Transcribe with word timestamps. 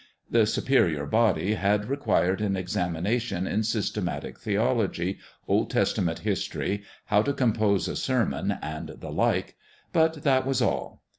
The 0.31 0.47
Superior 0.47 1.05
Body 1.05 1.53
had 1.53 1.85
required 1.87 2.41
an 2.41 2.57
examination 2.57 3.45
in 3.45 3.61
systematic 3.61 4.39
theology, 4.39 5.19
Old 5.47 5.69
Testament 5.69 6.17
history, 6.21 6.81
how 7.05 7.21
to 7.21 7.33
com 7.33 7.53
pose 7.53 7.87
a 7.87 7.95
sermon, 7.95 8.57
and 8.63 8.95
the 8.99 9.11
like; 9.11 9.57
but 9.93 10.23
that 10.23 10.43
was 10.43 10.59
all. 10.59 11.03